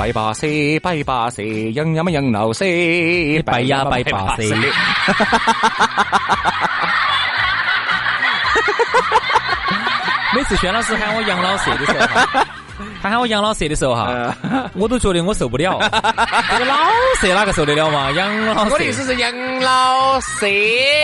[0.00, 1.42] 摆巴士，摆巴士，
[1.72, 2.64] 养呀么养老蛇，
[3.44, 4.42] 拜呀拜把蛇。
[10.34, 12.40] 每次轩老师喊我杨老师的时候，
[13.02, 14.34] 他喊我杨老蛇的时候哈，
[14.74, 15.78] 我都觉得我受不了。
[15.80, 16.76] 这个老
[17.20, 18.10] 蛇哪个受得了嘛？
[18.12, 20.46] 杨老蛇，我的意思是杨老蛇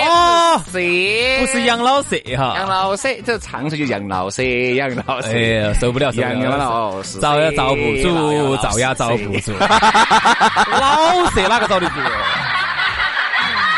[0.08, 9.52] 哦，蛇不是杨老蛇哈，杨老蛇，这唱出就杨老蛇，杨老蛇，哎呀，受不了，受不杨，老蛇，遭呀遭不住，遭呀遭不住。
[9.58, 11.94] 老蛇哪个遭得住？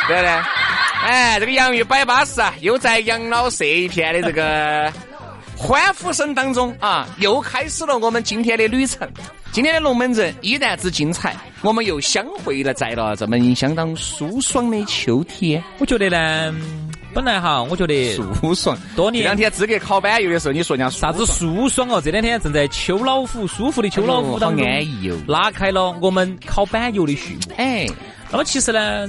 [0.08, 0.28] 对不对？
[1.04, 4.92] 哎，这个洋芋摆巴适啊，又在养老蛇一片的这个
[5.59, 9.06] 欢呼声当中啊，又开始了我们今天的旅程。
[9.51, 15.62] 今天的龙门阵依然之精彩，我们又相会了在了这么相当舒爽的秋天。
[15.78, 16.55] 我觉得呢，
[17.12, 18.78] 本来哈，我觉得舒爽。
[18.95, 22.00] 多年这两天资格考班，有的时候你说人家啥子舒爽哦？
[22.00, 27.55] 这两天正在秋老虎舒服的秋老虎当中，好安逸哦拉开了我们考板游的序幕。
[27.56, 27.84] 哎，
[28.31, 29.09] 那么其实呢，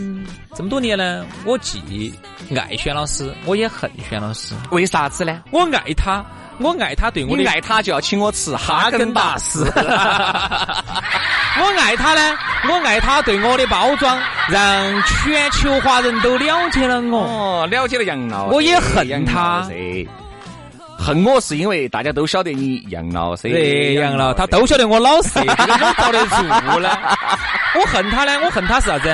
[0.55, 2.11] 这么多年呢，我既
[2.55, 4.55] 爱轩老师，我也恨轩老师。
[4.71, 5.43] 为啥子呢？
[5.51, 6.25] 我爱他，
[6.59, 9.65] 我爱他对我的你爱他就要请我吃哈根达斯。
[11.61, 12.37] 我爱他呢，
[12.69, 14.17] 我爱他对我的包装，
[14.49, 17.19] 让全球华人都了解了我。
[17.19, 19.67] 哦，了解了杨老，我也恨他。
[20.97, 26.43] 恨我是因为大家都晓得你杨老师，对，杨老，他都晓得我老实，这个我遭得住
[26.79, 26.89] 呢。
[27.79, 29.07] 我恨他呢，我恨他是啥子？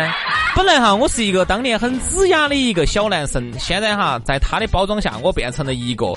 [0.55, 6.13] 本来哈，我是一个当年很子雅的一个小男生，现在哈，在他的包装下，我变成了一个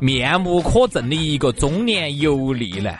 [0.00, 2.98] 面目可憎的一个中年油腻男。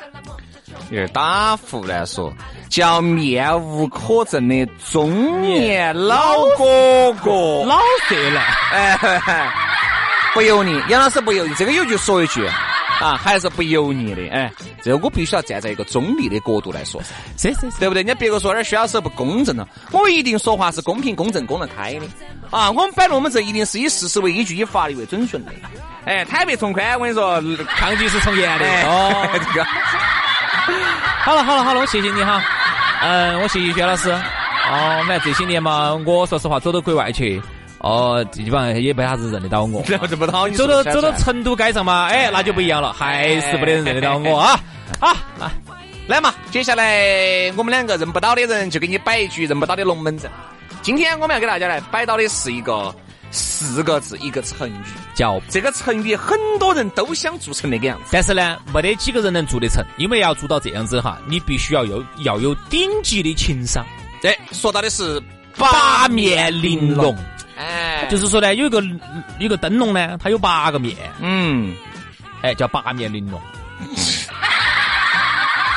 [0.91, 2.31] 有点打胡乱说，
[2.69, 9.51] 叫面无可憎的中年老哥哥，老色男，哎，
[10.35, 10.79] 不油腻。
[10.91, 12.47] 杨老师不油腻，这个有句说一句
[13.03, 14.29] 啊，还是不油腻的。
[14.31, 14.51] 哎，
[14.83, 17.01] 这个我必须要站在一个中立的角度来说，
[17.37, 18.03] 是是是，对不对？
[18.03, 22.07] 人家别个说那薛老师不公正了，我一定说话是公平、公正、公得开的。
[22.51, 25.53] 啊，我们摆龙门阵一定是以事实为依据，以法律为准绳的。
[26.05, 27.41] 哎，坦白从宽，我跟你说，
[27.77, 28.67] 抗拒是从严的。
[28.85, 29.65] 哦， 这个。
[31.25, 32.43] 好了好了好了，我谢谢你哈，
[33.03, 34.11] 嗯，我谢谢薛老师。
[34.11, 37.41] 哦，反正这些年嘛，我说实话走到国外去，
[37.83, 39.83] 哦，基本上也没啥子认得到我。
[39.91, 44.59] 认不到你走到 走到成都街上嘛，哎，那就不一样了，还是没得人认得到我啊。
[45.01, 45.51] 好，来
[46.07, 50.31] 来嘛，接下来我们两个认不到的人就给你摆一句认不到的龙门阵。
[50.81, 52.95] 今天我们要给大家来摆到的是一个
[53.31, 54.83] 四个字一个成语，
[55.15, 58.11] 叫这个成语很多人都想做成那个样子。
[58.13, 63.85] 但是呢，没得几个人能做得成，因为要做到这样子哈，你必须要有要有顶级的情商。
[64.21, 65.21] 这说到的是
[65.57, 67.17] 八面玲珑，
[67.57, 71.75] 哎，就是说呢，有一个有一个灯笼呢，它有八个面，嗯，
[72.43, 73.41] 哎，叫八面玲珑。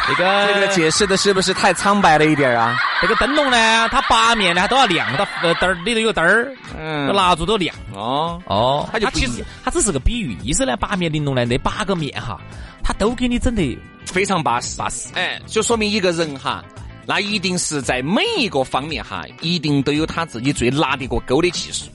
[0.08, 2.78] 这个这个解释的是不是太苍白了一点啊？
[3.02, 6.48] 这个灯笼呢，它八面呢它都要亮，它呃灯儿里头有灯儿，
[6.78, 7.12] 嗯。
[7.12, 7.76] 蜡烛都亮。
[7.92, 12.40] 哦，哦，它就不一样其实它只是个比喻，意思呢，八面玲珑呢，那八个面哈，
[12.84, 13.76] 它都给你整得
[14.06, 15.10] 非常巴适，巴适。
[15.16, 16.64] 哎，就说明一个人哈，
[17.06, 21.86] 那一定是在每一个方面哈，一定都有他自己最拿得过钩的技术。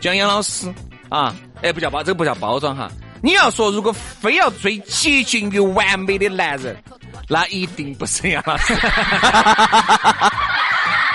[0.00, 0.72] 就像杨老师
[1.08, 2.90] 啊，哎，不叫包，这个不叫包装哈。
[3.20, 6.76] 你要说如果非要最接近于完美的男人，
[7.28, 8.74] 那一定不是杨老师。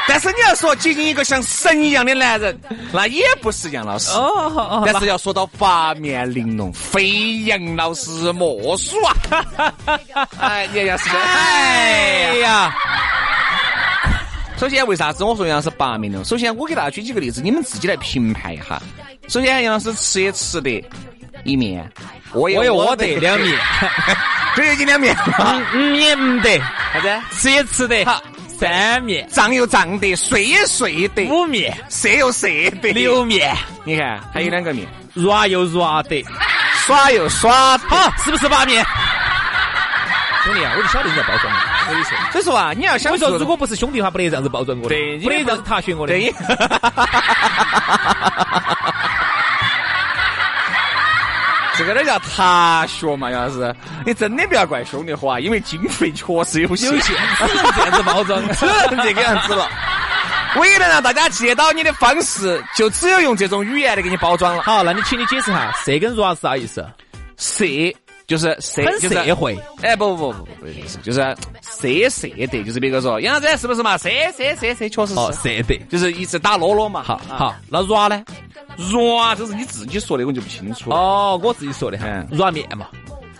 [0.05, 2.59] 但是你要说接近一个像神一样的男人，
[2.91, 4.11] 那也不是杨老师。
[4.11, 9.15] 哦哦但是要说到八面玲珑，非杨老师莫属啊！
[10.39, 12.75] 哎，你要是哎呀，
[14.63, 16.23] 首先，为啥子我说杨老师八面玲珑？
[16.23, 18.81] 首先，我给大家举几个例子，你们自己来评判一下。
[19.27, 20.81] 首先，杨老师吃也吃得
[21.43, 21.85] 一面，
[22.31, 23.59] 我也我也我我得两面。
[24.55, 25.13] 这月经两面，
[25.73, 26.57] 嗯面唔得，
[26.93, 27.21] 啥子？
[27.41, 28.23] 吃也吃得，好
[28.57, 32.47] 三面、胀又胀得，睡也睡得，五面、色又射
[32.81, 36.25] 得，六面，你看还有两个面，软又软得，
[36.85, 37.77] 耍又耍。
[37.79, 38.81] 好，是不是八面？
[40.45, 41.53] 兄弟啊，我就晓得你在包装
[41.83, 42.17] 我，我跟你说。
[42.31, 46.13] 所以说啊，你要想我说，如果不是兄弟的话，不得这样子包装我的，对不得这样子踏雪我的。
[46.13, 46.33] 对，
[51.75, 53.31] 这个那叫踏学嘛？
[53.31, 53.75] 要是
[54.05, 59.67] 你真的不要怪兄弟伙啊，因为经费确实有限，有限，只能这样子包装，只能这个样子了。
[60.57, 64.61] 唯一能让大家记得到你的方式，就只有用这种语言来给你包装了。
[64.61, 66.87] 好，那你请你解释下，色跟 ra 是啥意思？
[67.37, 67.65] 社
[68.33, 69.55] 就是社，就是社会。
[69.83, 73.95] 哎，不不不不不，就是就是色色的，就是别个说杨子是不是嘛？
[73.95, 75.75] 社社社社，确实哦，是，色德。
[75.87, 77.03] 就是一直打啰啰嘛。
[77.03, 78.25] 好啊好，那 ra 呢？
[78.75, 80.95] 软，这是你自己说的，我就不清楚了。
[80.95, 82.87] 哦，我自己说的哈嗯，软面嘛，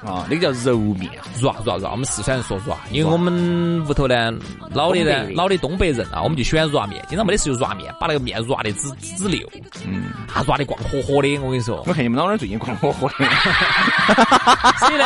[0.06, 1.10] 啊，那个叫揉面。
[1.40, 4.32] 软软软，我们四川人说软，因为我们屋头呢，
[4.72, 9.50] 老的呢，老的东北人啊，我们就喜欢软面，经常没得事就软面，把那个面软的直直溜，
[9.86, 11.84] 嗯，啊，软的光火火的，我跟你说。
[11.86, 13.26] 我看你们老儿最近光火火的。
[14.80, 15.06] 所以呢，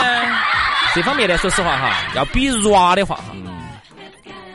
[0.94, 3.36] 这方面呢，说实话哈，要比软的话哈，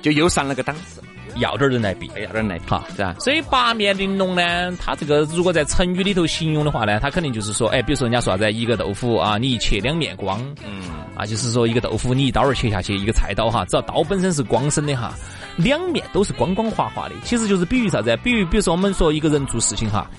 [0.03, 1.02] 就又上了个档次，
[1.37, 2.07] 要点人来比。
[2.09, 3.15] 要点人来哈，是吧？
[3.19, 15.15] 所以八面玲珑呢，它这个如果在成语里头形容的话呢，它肯定就是说，哎，比如说人家说啥子，一个豆腐啊，你一切两面光，嗯，啊，就是说一个豆腐你一刀儿切下去，一个菜刀哈，只要刀本身是光身的哈，
[15.57, 18.17] 两面都是光光滑滑的，其实就是比喻啥子？
[18.23, 20.11] 比喻比如说我们说一个人做事情哈，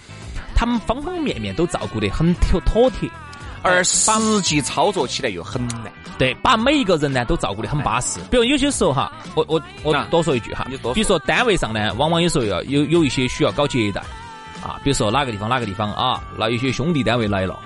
[0.56, 3.10] 他们方方面面都照顾得很妥妥帖，
[3.63, 4.12] 而实
[4.42, 5.92] 际操作起来又很难。
[6.18, 8.19] 对，把每一个人呢都照顾得很巴适。
[8.30, 14.01] 比如有些时候哈，我我我啊多说一句哈比如说单位上呢，往往有时候要有有一些需要搞接待
[14.62, 17.57] 啊，比如说哪个地方哪个地方啊，那有些兄弟单位来了。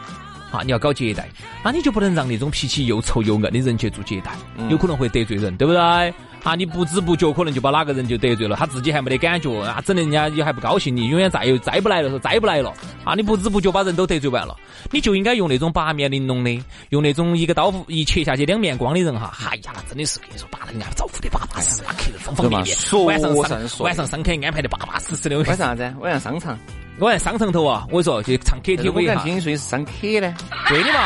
[0.50, 1.30] 啊，你要搞接待，
[1.62, 4.32] 那你就不能让那种脾气又臭又硬的人去做接待，
[4.70, 6.14] 有可能会得罪人，对不对？
[6.44, 12.74] 啊，你不知不觉可能就把哪个人就得罪了，他自己还没得感觉，啊，整得人家也还不高兴，你永远再又再不来了，说再不来了，
[13.04, 14.56] 啊，你不知不觉把人都得罪完了，
[14.92, 25.94] 你就应该用那种八面玲珑的，用那种一个刀一切下去两面光的人哈，哎呀，那真的是跟你说，把人家招呼的巴巴适适，把客人方方面面，晚上说上晚上上课安排的巴巴适适的，晚上啥子？
[26.00, 26.57] 晚上商场。
[27.00, 30.34] 我在商场头啊，我跟你说去唱 KTV 敢哈，听说是上 K 呢。
[30.68, 31.00] 对的嘛，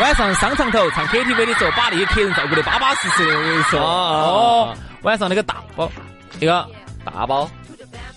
[0.00, 3.80] 晚上商场头唱 KTV 的时候，把那些客人照顾的巴巴适适的，我跟你说。
[3.80, 5.90] 哦哦，晚上那个大包，
[6.38, 6.68] 那个
[7.04, 7.48] 大包，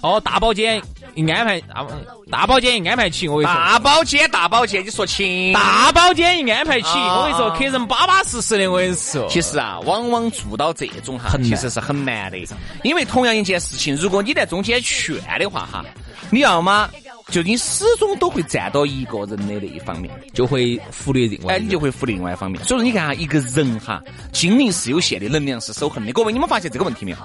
[0.01, 0.81] 哦大包间
[1.15, 1.87] 一安排，大
[2.29, 3.55] 大包间一安排起，我跟你说。
[3.55, 5.53] 大包间，大包间，你说清。
[5.53, 9.25] 大包间一安排起，啊我跟你说，客人巴巴适适的，我跟你说。
[9.29, 12.37] 其实啊，往往做到这种哈，其实是很难的。
[12.83, 15.85] 因为同样一件事情，如果你在中间劝的话哈，
[16.31, 16.89] 你要么
[17.27, 22.63] 就你始终都会站到一个人的那一方面，就会忽略另外哎，你就会忽略另外一方面。
[22.63, 24.01] 所以说，你看哈，一个人哈，
[24.31, 26.11] 精力是有限的，能量是守恒的。
[26.13, 27.17] 各位，你们发现这个问题没有？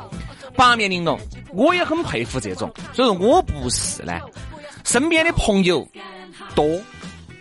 [0.55, 1.19] 八面玲珑，
[1.53, 2.73] 我也很佩服这种。
[2.93, 4.20] 所以说我不是呢，
[4.85, 5.87] 身边的朋友
[6.55, 6.67] 多，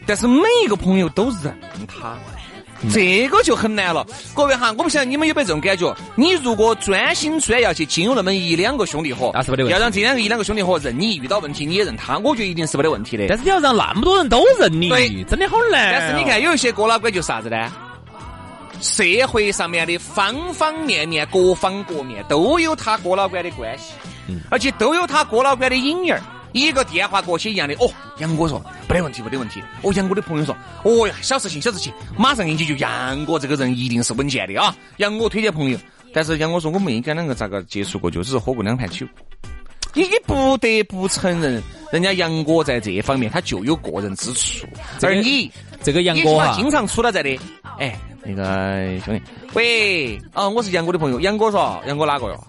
[0.05, 1.55] 但是每一个朋友都认
[1.87, 2.17] 他。
[2.91, 5.95] 这个就很难了，各位哈，我不晓得你们有没有这种感觉？
[6.15, 13.25] 你如果专心专要去经营那么一两个兄弟伙，那是没得问题要让这两个一两个兄弟伙认你，遇到问题你也认他，我觉得一定是没得问题的。
[13.27, 15.97] 但是你要让那么多人都认你对，真的好难哦。
[15.99, 17.71] 但是你看，有一些哥老倌就是啥子呢？
[18.81, 23.93] 社会上面的方方面面、各方各面都有他哥老倌的关系，
[24.49, 26.21] 而且都有他哥老倌的影儿。
[26.55, 29.61] 一个电话过去一样的，哦，杨哥说没得问题，没得问题。
[29.81, 32.77] 哦，杨哥的朋友说，哦呀，小事情，小事情，马上给你解决。
[32.77, 34.73] 杨哥这个人一定是稳健的啊。
[34.97, 35.77] 杨哥推荐朋友，
[36.13, 39.05] 但是杨哥说我们应该两个咋个接触过，就只是喝过两盘酒。
[39.93, 44.65] 你你不得不承认，人家杨哥在这方面他就有过人之处，
[45.01, 45.51] 而你。
[45.83, 47.37] 这个杨哥哈你起码，经常出到在的。
[47.77, 49.21] 哎，那个兄弟，
[49.53, 52.43] 喂，啊，我是杨哥的朋友，杨哥说，杨哥哪个哟？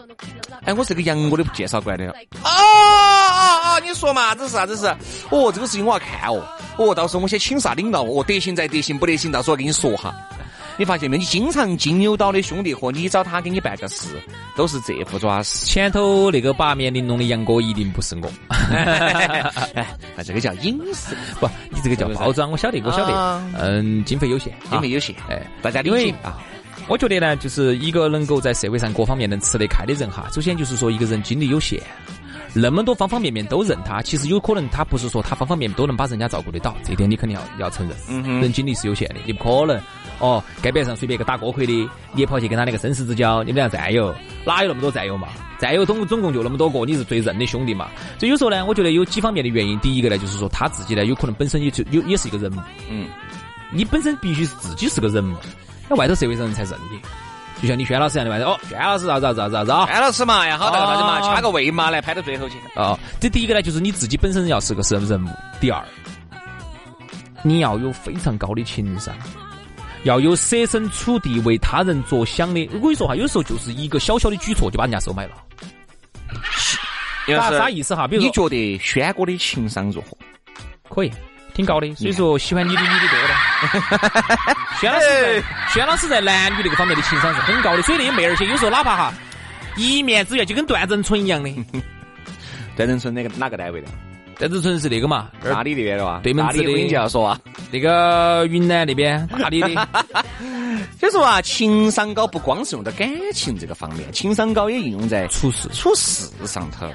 [0.66, 2.10] 哎，我是个杨哥的介绍过来的。
[2.10, 4.86] 哦哦哦，你说嘛，这是啥子事？
[5.30, 6.44] 哦，这个事情我要看哦。
[6.76, 10.14] 哦，到时候我先请啥领导哦，得行再得行，不得行，到时候我跟你说哈。
[10.78, 11.16] 你发现没？
[11.16, 14.20] 你经常金牛岛的兄弟伙，你找他给你办个事，
[14.56, 15.64] 都是这副爪事。
[15.64, 18.30] 前头那个八面玲珑的杨哥一定不是我。
[18.70, 19.86] 哎，
[20.22, 23.58] 这个叫隐私，不，你这个叫包装，我晓得，我晓啊得。
[23.62, 26.36] 嗯，经费有限，经费有限，哎，大家理解啊。
[26.88, 31.82] 我觉得呢，就是一个能够在社会上各方面能吃得开的人哈，首先就是说一个人精力有限，
[32.54, 37.96] 那么多方方面面都认他，其实有可能他不是说他方方面面都能把人家照顾得到，这点你肯定要要承认。
[38.08, 39.82] 嗯哼人精力是有限的，你不可能
[40.20, 41.72] 哦，街边上随便一个打锅盔的，
[42.12, 44.14] 你也跑去跟他那个生死之交，你们俩战友，
[44.44, 45.26] 哪有那么多战友嘛？
[45.58, 47.88] 战友总总共就那么多个，你是最认的兄弟嘛？
[48.16, 53.08] 所以有时候呢，我觉得有几方面的原因，第一个呢，就是说他自己呢，有可能本身也就有也是一个人物，嗯，
[53.72, 55.34] 你本身必须是自己是个人物。
[55.88, 57.00] 那外头社会上人才认你。
[57.60, 59.86] 就像你轩老师一样的外头，哦，轩老师啥子啥子啥子啊？
[59.86, 62.56] 轩老师嘛，呀，好得了，大家嘛，哦掐个位嘛，来拍到最后去。
[62.74, 65.82] 哦，这第一个呢，就是你自己本身要是个什么人物；第二，
[67.42, 69.14] 你要有非常高的情商，
[70.02, 72.68] 要有设身处地为他人着想的。
[72.74, 75.32] 我跟你说哈，有时候就是一个小小的举措就把人家收买了。
[77.26, 78.06] 啥啥意思哈？
[78.06, 80.16] 比如说你觉得轩哥的情商如何？
[80.90, 81.10] 可以，
[81.56, 84.56] 挺高的，所以说喜欢你的女的多的。
[84.78, 89.14] 轩老师在轩老师在男女这个方面的情商是很高的，所以那些妹儿些有时候哪怕哈
[89.74, 91.50] 一面之缘，就跟段正淳一样的。
[92.76, 93.88] 段正淳那个哪个单位的？
[94.38, 96.20] 段正淳是那个嘛，大理那边的哇？
[96.22, 99.68] 对门子的大理我跟你就要说啊，那个云南那边大理的。
[101.00, 106.86] 所 以说啊，情商高不光是用在感情这个方面，情商高也应用在处事处事上头。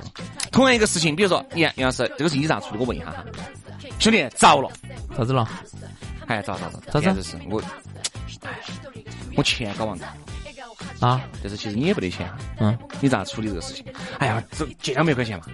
[0.52, 2.78] 同样一个事情，比如说，你看杨老师，这个事情你咋处理？
[2.80, 3.26] 我问一下哈，
[4.02, 4.68] 兄弟，糟了，
[5.16, 5.48] 咋子了？
[6.26, 7.62] 哎，咋咋咋，咋子是我，
[8.42, 8.50] 哎，
[9.38, 10.08] 我钱搞忘了，
[11.00, 11.22] 啊？
[11.44, 12.28] 但是其实你也不得钱，
[12.60, 13.86] 嗯，你咋处理这个事情？
[14.18, 15.46] 哎呀，这借两百块钱嘛，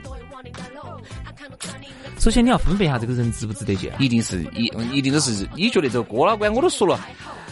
[2.20, 3.94] 首先你要分辨一下这个人值不值得借。
[4.00, 6.98] 一定是一一定都是你觉得这个郭老倌，我都说了。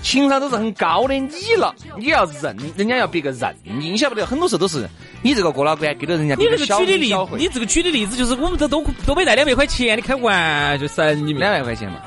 [0.01, 4.87] 情商都是很高的，你了，你要认，人家要别个认你，你晓不得，很多时候都是
[5.25, 11.51] 你这个郭老倌给了人家你这个举的例你这个举的例子就是我们这都都没带两百块钱，你开玩就神你们两？
[11.51, 11.97] 百块钱嘛。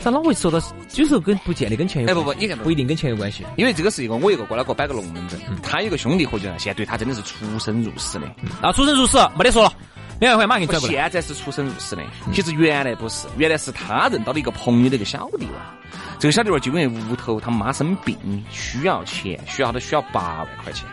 [0.00, 0.58] 咋老会说到
[0.94, 3.44] 有时候跟不见得跟钱有哎关不不你看不一定跟钱有关系。
[3.56, 8.26] 因为这个是一个我一个过来给我摆个龙门阵，他有个兄弟伙计呢，现在对他真的是出生入死的。
[8.62, 9.70] 啊，出生入死没得说了，
[10.20, 10.94] 两万块马上给你我转过来。
[10.94, 15.74] 现在是出生入死的，其实原来不是，原来是他认到了一个朋友的一个小弟娃，
[16.18, 18.16] 这个小弟娃就因为屋头他妈生病
[18.50, 20.86] 需要钱，需要他需要八万块钱。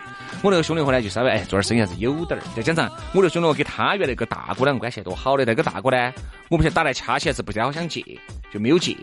[0.44, 2.42] 我那个兄弟伙呢，就稍微哎做点生意还是有点儿。
[2.54, 6.12] 再加上我那个兄弟伙跟他原来那个大哥两个关系还多好的，那个大哥呢，
[6.50, 8.04] 我不晓得打来掐起来是不太好想借，
[8.52, 8.94] 就没有借。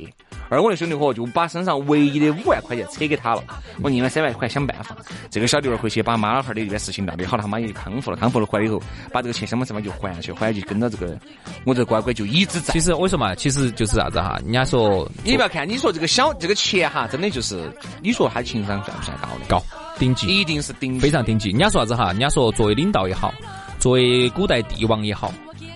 [0.49, 3.43] 而我那兄弟伙就把身上唯一的五万块钱扯给他了，
[3.81, 4.95] 我另外三万块想办法。
[5.31, 8.79] 这个小弟儿回去把妈老汉儿的这件事情料理好，他妈也就康复了，康复了回来以后，
[9.11, 11.17] 把这个钱想方设法就还下去，还下去跟到这个
[11.65, 12.79] 我这个乖乖就一直在其。
[12.79, 17.67] 实我跟你说嘛，其实就是啥子哈，人家说你不要看，你说这个小这个钱哈，真的就是
[18.03, 19.45] 你说他情商算不算高的？
[19.47, 19.63] 高
[20.01, 21.51] 顶级，一定是顶级非常顶级。
[21.51, 22.07] 人家说啥子哈？
[22.07, 23.31] 人家说作为领导也好，
[23.77, 25.31] 作为古代帝王也好，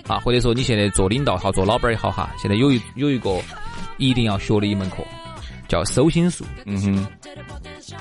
[0.08, 3.40] 啊，或者说你现在做领导也好，做老板也好哈，现在有一有一个
[3.98, 4.96] 一定要学的一门课，
[5.68, 6.44] 叫收心术。
[6.64, 7.06] 嗯哼，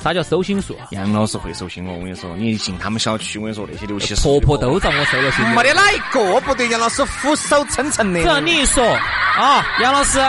[0.02, 0.90] 啥叫收心术啊？
[0.90, 5.46] 杨老师会收心哦，我跟你说，你一进他们小区，我跟你说那些六七十婆婆都让我收了心。
[5.50, 8.24] 没得哪一个不对杨老师俯首称臣的。
[8.24, 10.20] 只要你一说啊，杨老师，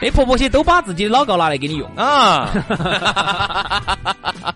[0.00, 1.88] 那婆婆些都把自己的老高拿来给你用。
[1.94, 2.50] 啊，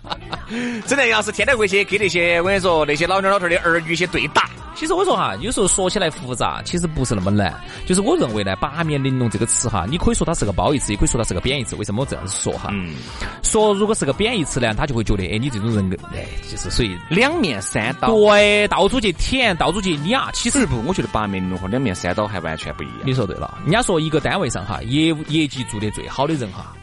[0.86, 4.48] 真的要是天天回去跟那些我跟你说那些老娘老头儿的儿女去对打。
[4.72, 7.52] 其实我说哈，有时候说起来复杂，其实不是那么难。
[7.84, 11.76] 就是我认为呢，八面玲珑这个词哈，你可以说它是个褒义词，也可以说它是个贬义词。
[11.76, 12.70] 为什么我这样子说哈？
[12.72, 12.94] 嗯，
[13.42, 18.08] 说如果是个贬义词呢，他就会觉得，哎，你这种人，哎，就是属于两面三刀。
[18.14, 20.18] 对，到处去舔，到处去撵。
[20.32, 22.96] 其实不，我觉得八面玲珑和两面三刀还完全不一样。
[23.04, 26.74] 你说对了，人家说一个单位上哈，业务业绩做得最好的人哈，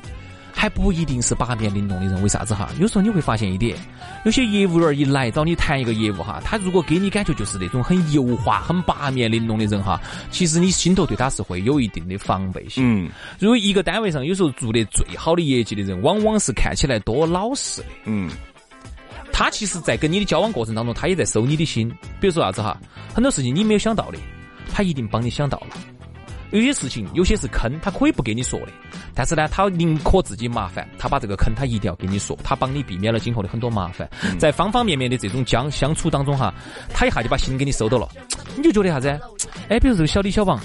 [0.57, 2.21] 还不一定是八面玲珑的人。
[2.23, 2.67] 为啥子哈？
[2.79, 3.77] 有时候你会发现一点，
[4.25, 12.83] 有些业务员一来找你谈一个业务哈，他如果给你感觉就是那种很油滑、很八面玲珑的人哈，其实你心头对他是会有一定的防备心。
[12.83, 17.87] 嗯如果一个单位上有时候做得最好的业绩的人，往往是看起来多老实的。
[18.05, 18.31] 嗯，
[19.31, 21.87] 他其实，在跟你的交往过程当中，他也在收你的心。
[22.19, 22.75] 比如说啥子哈，
[23.13, 24.17] 很多事情你没有想到的，
[24.73, 25.77] 他一定帮你想到了。
[26.51, 28.67] 有些事情，有些是坑，他可以不给你说的，
[29.13, 34.09] 但是呢，他宁可自己麻烦，他把这个坑他一定要给你说，他帮你避免了今后的很多麻烦。
[34.39, 36.53] 在方方面面的这种相相处当中哈，
[36.93, 38.07] 他一下就把心给你收到了，
[38.55, 39.09] 你就觉得啥子？
[39.69, 40.59] 哎，比如这个小李小王，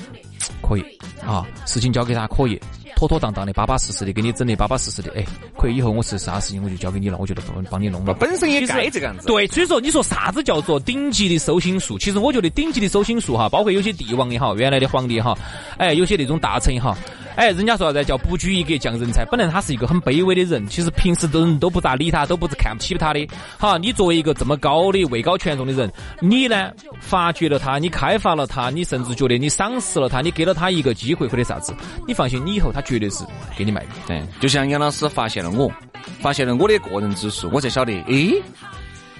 [0.62, 0.82] 可以
[1.26, 2.60] 啊，事情交给他可以。
[3.02, 5.24] 妥妥当当的、巴巴适适的，给你整的巴巴适适的，哎，
[5.58, 5.74] 可以。
[5.74, 8.14] 以后我是啥事情我就交给你了，我觉得帮帮你弄了。
[8.14, 9.26] 本身也该这个样子。
[9.26, 11.98] 对，所以说你说啥子叫做顶级的收心术？
[11.98, 15.36] 其实我觉得顶级的收心术哈，包括有些帝王也好，原来的皇帝也好，
[15.78, 16.96] 哎，有些那种大臣也好，
[17.36, 19.24] 哎，人家说啥子叫不拘一格降人才。
[19.24, 23.26] 本来他是一个很卑微的人，其实平时都人都不咋理他，都不是看不起他的。
[23.58, 26.70] 好，你作为一个这么高的位高权重的人，你呢
[27.00, 31.74] 发掘了他，你开发了他，你甚至觉得你赏识了他，你给了他一个机会或者啥子，
[32.06, 33.24] 你放心，你以后他绝对是
[33.56, 33.88] 给你卖的。
[34.06, 35.72] 对，就像杨老师发现了我，
[36.20, 38.42] 发现了我的个人之处，我才晓得，诶，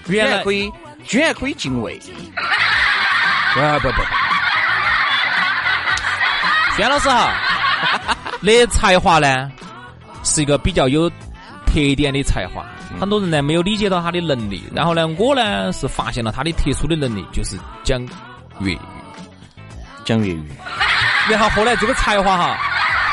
[0.04, 0.71] 居原来然可以，
[1.04, 1.99] 居然可以敬畏。
[3.54, 4.02] 啊不不不，
[6.76, 7.31] 轩 老师哈，
[8.43, 9.51] 的才华呢
[10.23, 11.09] 是一个比较有
[11.67, 12.65] 特点的才华，
[13.01, 18.01] 很多人呢没有理解到他的能力，然后呢我呢是发现了他的特殊的能力，就是讲
[18.61, 18.79] 粤语。
[20.05, 20.43] 讲粤语，
[21.31, 22.59] 然后后来这个才华哈，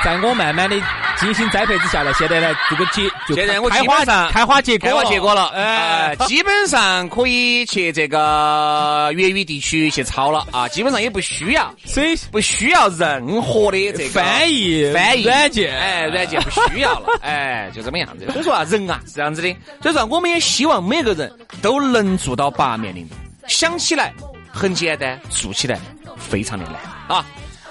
[0.04, 0.76] 在我慢慢的
[1.20, 4.90] 精心栽培之下呢，现在呢，这个结就现在我开花上开花结果。
[4.90, 10.48] 开花结果了，哎哎，，基本上可以去这个粤语地区去抄了。
[10.52, 15.24] 啊，基本上也不需要，所以不需要任何的这个翻译翻译。
[15.24, 15.78] 软件。
[15.78, 18.26] 哎，软件不需要了， 哎，就这么样子。
[18.32, 23.18] 所以说啊，人啊是这样子的，所以说我们也希望每个人都能做到八面玲珑。
[23.48, 24.14] 想起来
[24.52, 25.78] 很简单，做起来
[26.18, 26.76] 非常的难。
[27.08, 27.26] 啊。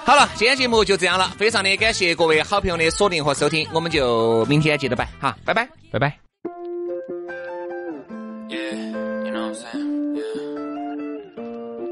[0.08, 5.68] 好了，今天节目就这样了，非常的感谢各位好朋友的锁定和收听，我们就明天接着摆哈，拜拜。
[5.92, 6.18] 拜拜。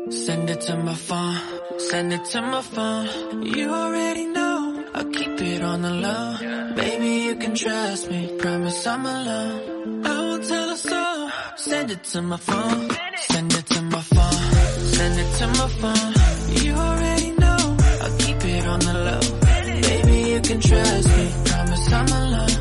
[0.09, 1.37] Send it to my phone,
[1.79, 3.07] send it to my phone.
[3.43, 6.39] You already know, I keep it on the low.
[6.75, 10.03] Baby, you can trust me, promise I'm alone.
[10.07, 11.31] I won't tell a soul.
[11.59, 12.89] Send it to my phone,
[13.29, 14.33] send it to my phone,
[14.95, 16.15] send it to my phone.
[16.65, 16.75] You
[20.61, 22.57] can trust me, promise I'm alone.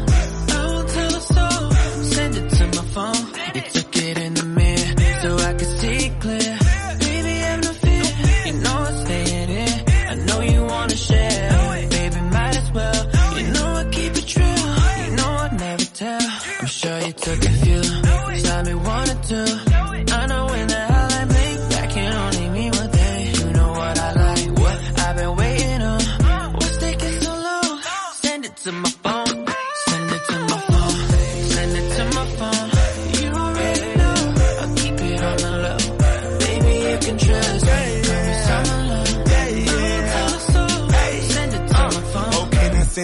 [0.49, 1.71] I won't tell a soul.
[2.15, 3.23] Send it to my phone.
[3.55, 6.57] You took it in the mirror so I could see clear.
[6.99, 8.07] Baby, have no fear.
[8.47, 9.83] You know I'm staying here.
[10.11, 11.89] I know you wanna share.
[11.89, 13.01] Baby, might as well.
[13.37, 14.59] You know I keep it true.
[15.05, 16.27] You know I never tell.
[16.61, 17.81] I'm sure you took a few.
[18.43, 19.74] Time me wanted to.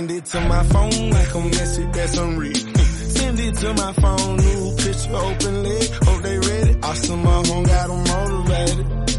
[0.02, 2.58] Send it to my phone like a message that's unread.
[2.58, 5.80] Send it to my phone, new picture openly.
[6.06, 6.76] Hope they ready.
[6.82, 9.10] Awesome, my phone got them motivated.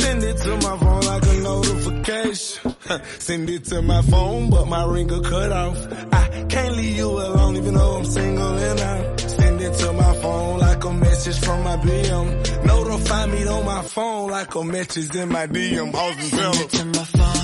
[0.00, 2.74] Send it to my phone like a notification.
[3.18, 5.78] Send it to my phone, but my ringer cut off.
[6.12, 9.20] I can't leave you alone, even though I'm single and out.
[9.20, 12.64] Send it to my phone like a message from my BM.
[12.64, 15.92] Notify me on my phone like a message in my DM.
[15.92, 17.42] Send it to my phone.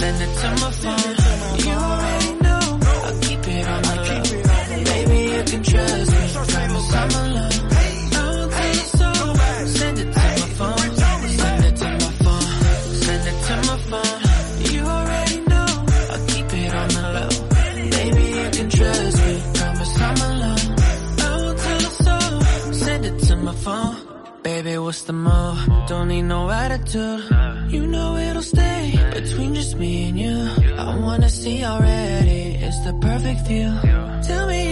[0.00, 1.32] Send it to my phone.
[1.58, 2.11] You
[13.92, 15.66] Baby, you already know.
[16.14, 17.32] I keep it on the low.
[17.96, 19.42] Maybe you can trust me.
[19.54, 20.66] Promise I'm alone.
[21.20, 22.72] I will tell the soul.
[22.72, 23.96] Send it to my phone.
[24.42, 25.58] Baby, what's the move?
[25.88, 27.24] Don't need no attitude.
[27.68, 30.36] You know it'll stay between just me and you.
[30.78, 32.56] I wanna see already.
[32.66, 33.70] It's the perfect view.
[34.22, 34.71] Tell me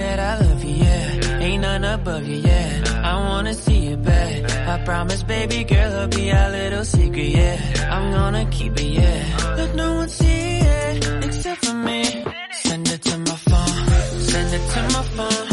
[0.00, 1.44] that I love you, yeah.
[1.46, 3.02] Ain't none above you, yeah.
[3.10, 4.50] I wanna see you back.
[4.72, 7.56] I promise, baby girl, it'll be our little secret, yeah.
[7.94, 9.54] I'm gonna keep it, yeah.
[9.56, 12.24] Let no one see it except for me.
[12.64, 14.20] Send it to my phone.
[14.32, 15.49] Send it to my phone.